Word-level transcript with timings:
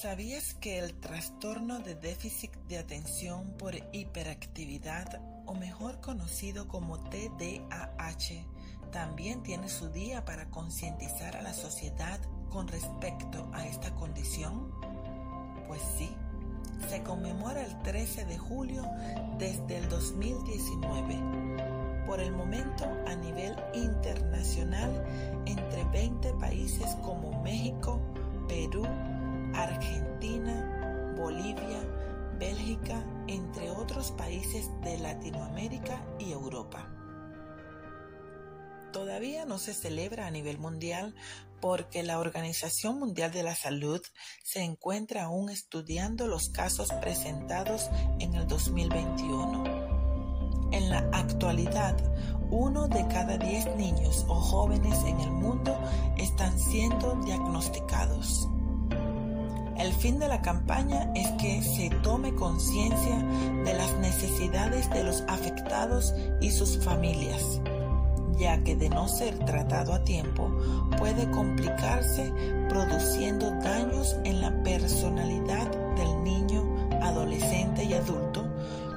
¿Sabías 0.00 0.54
que 0.54 0.78
el 0.78 0.94
trastorno 0.94 1.80
de 1.80 1.94
déficit 1.94 2.50
de 2.70 2.78
atención 2.78 3.52
por 3.58 3.74
hiperactividad, 3.92 5.20
o 5.44 5.52
mejor 5.52 6.00
conocido 6.00 6.68
como 6.68 6.98
TDAH, 6.98 8.46
también 8.92 9.42
tiene 9.42 9.68
su 9.68 9.90
día 9.90 10.24
para 10.24 10.48
concientizar 10.48 11.36
a 11.36 11.42
la 11.42 11.52
sociedad 11.52 12.18
con 12.48 12.66
respecto 12.68 13.50
a 13.52 13.66
esta 13.66 13.94
condición? 13.94 14.72
Pues 15.68 15.82
sí, 15.98 16.08
se 16.88 17.02
conmemora 17.02 17.62
el 17.62 17.82
13 17.82 18.24
de 18.24 18.38
julio 18.38 18.82
desde 19.36 19.76
el 19.76 19.86
2019. 19.90 22.06
Por 22.06 22.20
el 22.20 22.32
momento, 22.32 22.86
a 23.06 23.14
nivel 23.16 23.54
internacional, 23.74 25.04
entre 25.44 25.84
20 25.84 26.32
países 26.40 26.94
como 27.02 27.42
México, 27.42 28.00
Perú, 28.48 28.86
Argentina, 29.54 31.14
Bolivia, 31.16 31.82
Bélgica, 32.38 33.04
entre 33.26 33.70
otros 33.70 34.12
países 34.12 34.70
de 34.82 34.98
Latinoamérica 34.98 36.04
y 36.18 36.32
Europa. 36.32 36.88
Todavía 38.92 39.44
no 39.44 39.58
se 39.58 39.72
celebra 39.72 40.26
a 40.26 40.30
nivel 40.30 40.58
mundial 40.58 41.14
porque 41.60 42.02
la 42.02 42.18
Organización 42.18 42.98
Mundial 42.98 43.30
de 43.30 43.42
la 43.42 43.54
Salud 43.54 44.00
se 44.42 44.62
encuentra 44.62 45.24
aún 45.24 45.50
estudiando 45.50 46.26
los 46.26 46.48
casos 46.48 46.90
presentados 46.94 47.90
en 48.18 48.34
el 48.34 48.48
2021. 48.48 50.70
En 50.72 50.88
la 50.88 51.08
actualidad, 51.12 51.96
uno 52.50 52.88
de 52.88 53.06
cada 53.08 53.38
diez 53.38 53.66
niños 53.76 54.24
o 54.28 54.34
jóvenes 54.34 54.98
en 55.04 55.20
el 55.20 55.30
mundo 55.30 55.78
están 56.16 56.58
siendo 56.58 57.14
diagnosticados. 57.24 58.48
El 59.80 59.94
fin 59.94 60.18
de 60.18 60.28
la 60.28 60.42
campaña 60.42 61.10
es 61.14 61.26
que 61.40 61.62
se 61.62 61.88
tome 62.02 62.34
conciencia 62.34 63.16
de 63.64 63.72
las 63.72 63.96
necesidades 63.96 64.90
de 64.90 65.02
los 65.02 65.22
afectados 65.22 66.14
y 66.38 66.50
sus 66.50 66.84
familias, 66.84 67.62
ya 68.38 68.62
que 68.62 68.76
de 68.76 68.90
no 68.90 69.08
ser 69.08 69.38
tratado 69.38 69.94
a 69.94 70.04
tiempo 70.04 70.54
puede 70.98 71.30
complicarse 71.30 72.30
produciendo 72.68 73.52
daños 73.62 74.18
en 74.24 74.42
la 74.42 74.62
personalidad 74.62 75.70
del 75.96 76.24
niño, 76.24 76.90
adolescente 77.00 77.84
y 77.84 77.94
adulto, 77.94 78.46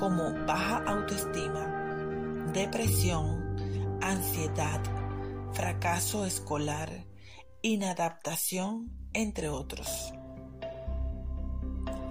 como 0.00 0.32
baja 0.44 0.82
autoestima, 0.88 2.50
depresión, 2.52 3.56
ansiedad, 4.02 4.80
fracaso 5.52 6.26
escolar, 6.26 7.06
inadaptación, 7.62 8.90
entre 9.12 9.48
otros. 9.48 10.12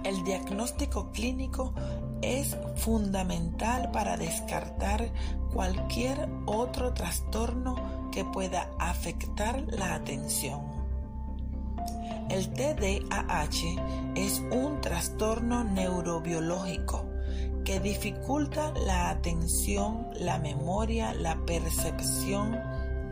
El 0.04 0.22
diagnóstico 0.22 1.10
clínico 1.12 1.72
es 2.20 2.56
fundamental 2.76 3.90
para 3.90 4.16
descartar 4.16 5.10
cualquier 5.52 6.28
otro 6.46 6.92
trastorno 6.92 8.10
que 8.12 8.24
pueda 8.24 8.70
afectar 8.78 9.64
la 9.68 9.94
atención. 9.94 10.60
El 12.28 12.48
TDAH 12.52 14.14
es 14.14 14.42
un 14.50 14.80
trastorno 14.80 15.64
neurobiológico 15.64 17.04
que 17.64 17.80
dificulta 17.80 18.72
la 18.86 19.10
atención, 19.10 20.08
la 20.14 20.38
memoria, 20.38 21.14
la 21.14 21.36
percepción, 21.46 22.58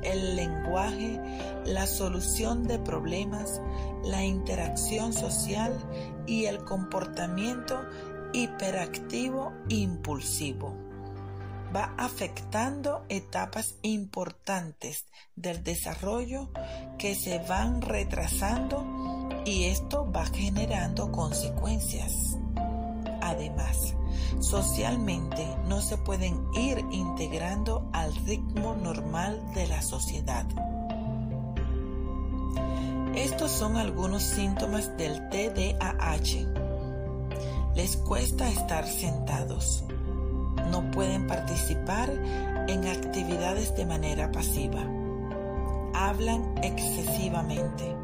el 0.02 0.36
lenguaje, 0.36 1.20
la 1.64 1.86
solución 1.86 2.64
de 2.64 2.78
problemas, 2.78 3.60
la 4.04 4.24
interacción 4.24 5.12
social 5.12 5.72
y 6.26 6.46
el 6.46 6.64
comportamiento 6.64 7.80
hiperactivo 8.32 9.52
impulsivo. 9.68 10.74
Va 11.74 11.94
afectando 11.96 13.04
etapas 13.08 13.76
importantes 13.82 15.06
del 15.36 15.64
desarrollo 15.64 16.50
que 16.98 17.14
se 17.14 17.38
van 17.38 17.80
retrasando 17.80 19.30
y 19.46 19.64
esto 19.64 20.10
va 20.10 20.26
generando 20.26 21.10
consecuencias. 21.10 22.36
Además, 23.22 23.94
socialmente 24.40 25.46
no 25.68 25.80
se 25.80 25.96
pueden 25.96 26.46
ir 26.54 26.84
integrando 26.90 27.88
al 27.92 28.14
ritmo 28.26 28.74
normal 28.74 29.40
de 29.54 29.66
la 29.68 29.82
sociedad. 29.82 30.46
Estos 33.14 33.50
son 33.50 33.76
algunos 33.76 34.22
síntomas 34.22 34.96
del 34.96 35.28
TDAH. 35.28 36.46
Les 37.74 37.96
cuesta 37.98 38.48
estar 38.48 38.86
sentados. 38.86 39.84
No 40.70 40.90
pueden 40.90 41.26
participar 41.26 42.10
en 42.68 42.86
actividades 42.86 43.76
de 43.76 43.86
manera 43.86 44.32
pasiva. 44.32 44.82
Hablan 45.94 46.54
excesivamente. 46.62 47.94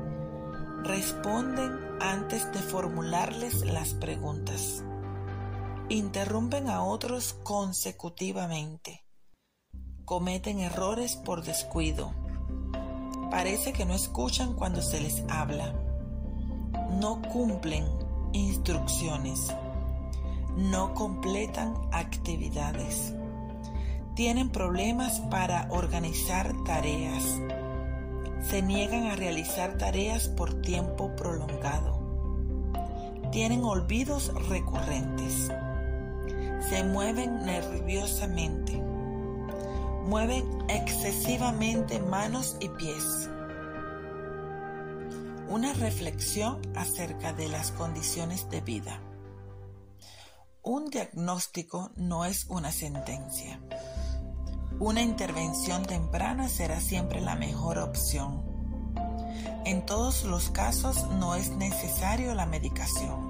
Responden 0.84 1.78
antes 2.00 2.52
de 2.52 2.60
formularles 2.60 3.64
las 3.64 3.94
preguntas. 3.94 4.84
Interrumpen 5.88 6.68
a 6.68 6.82
otros 6.82 7.34
consecutivamente. 7.42 9.04
Cometen 10.04 10.60
errores 10.60 11.16
por 11.16 11.42
descuido 11.42 12.14
Parece 13.30 13.74
que 13.74 13.84
no 13.84 13.94
escuchan 13.94 14.54
cuando 14.54 14.80
se 14.80 15.00
les 15.00 15.22
habla. 15.28 15.74
No 16.98 17.20
cumplen 17.20 17.84
instrucciones. 18.32 19.54
No 20.56 20.94
completan 20.94 21.74
actividades. 21.92 23.12
Tienen 24.14 24.50
problemas 24.50 25.20
para 25.30 25.68
organizar 25.70 26.54
tareas. 26.64 27.22
Se 28.40 28.62
niegan 28.62 29.08
a 29.08 29.16
realizar 29.16 29.76
tareas 29.76 30.28
por 30.28 30.62
tiempo 30.62 31.14
prolongado. 31.14 31.98
Tienen 33.30 33.62
olvidos 33.62 34.32
recurrentes. 34.48 35.50
Se 36.60 36.84
mueven 36.84 37.44
nerviosamente 37.44 38.88
mueven 40.08 40.64
excesivamente 40.70 42.00
manos 42.00 42.56
y 42.60 42.70
pies. 42.70 43.28
Una 45.50 45.74
reflexión 45.74 46.62
acerca 46.74 47.34
de 47.34 47.48
las 47.48 47.72
condiciones 47.72 48.48
de 48.48 48.62
vida. 48.62 49.02
Un 50.62 50.88
diagnóstico 50.88 51.90
no 51.96 52.24
es 52.24 52.46
una 52.46 52.72
sentencia. 52.72 53.60
Una 54.80 55.02
intervención 55.02 55.84
temprana 55.84 56.48
será 56.48 56.80
siempre 56.80 57.20
la 57.20 57.34
mejor 57.34 57.76
opción. 57.78 58.42
En 59.66 59.84
todos 59.84 60.24
los 60.24 60.48
casos 60.48 61.06
no 61.18 61.34
es 61.34 61.50
necesario 61.50 62.34
la 62.34 62.46
medicación. 62.46 63.27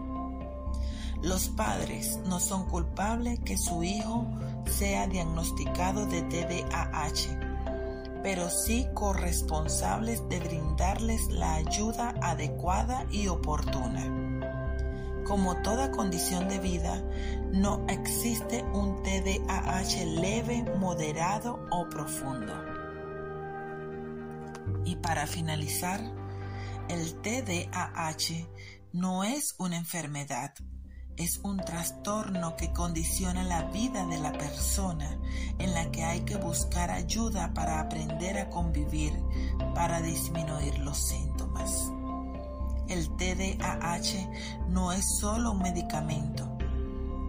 Los 1.22 1.48
padres 1.48 2.20
no 2.26 2.38
son 2.38 2.68
culpables 2.68 3.40
que 3.40 3.58
su 3.58 3.82
hijo 3.82 4.24
sea 4.66 5.08
diagnosticado 5.08 6.06
de 6.06 6.22
TDAH, 6.22 8.22
pero 8.22 8.48
sí 8.50 8.86
corresponsables 8.94 10.28
de 10.28 10.38
brindarles 10.38 11.26
la 11.28 11.54
ayuda 11.54 12.14
adecuada 12.22 13.04
y 13.10 13.26
oportuna. 13.26 14.14
Como 15.26 15.60
toda 15.62 15.90
condición 15.90 16.48
de 16.48 16.60
vida, 16.60 17.02
no 17.52 17.84
existe 17.88 18.62
un 18.72 19.02
TDAH 19.02 20.06
leve, 20.20 20.64
moderado 20.78 21.66
o 21.70 21.88
profundo. 21.88 22.54
Y 24.84 24.96
para 24.96 25.26
finalizar, 25.26 26.00
el 26.88 27.20
TDAH 27.20 28.46
no 28.92 29.24
es 29.24 29.54
una 29.58 29.76
enfermedad, 29.76 30.54
es 31.18 31.40
un 31.42 31.56
trastorno 31.56 32.56
que 32.56 32.72
condiciona 32.72 33.42
la 33.42 33.64
vida 33.64 34.06
de 34.06 34.18
la 34.18 34.32
persona 34.32 35.18
en 35.58 35.74
la 35.74 35.90
que 35.90 36.04
hay 36.04 36.20
que 36.20 36.36
buscar 36.36 36.92
ayuda 36.92 37.52
para 37.54 37.80
aprender 37.80 38.38
a 38.38 38.48
convivir, 38.48 39.12
para 39.74 40.00
disminuir 40.00 40.78
los 40.78 40.96
síntomas. 40.96 41.90
El 42.88 43.08
TDAH 43.16 44.30
no 44.68 44.92
es 44.92 45.18
solo 45.18 45.52
un 45.52 45.58
medicamento, 45.58 46.56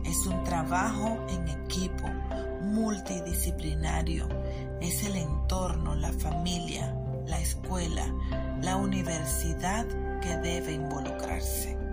es 0.05 0.25
un 0.27 0.43
trabajo 0.43 1.17
en 1.27 1.49
equipo 1.49 2.07
multidisciplinario, 2.61 4.29
es 4.81 5.03
el 5.03 5.15
entorno, 5.15 5.95
la 5.95 6.13
familia, 6.13 6.95
la 7.25 7.41
escuela, 7.41 8.05
la 8.61 8.75
universidad 8.75 9.87
que 10.21 10.37
debe 10.37 10.73
involucrarse. 10.73 11.88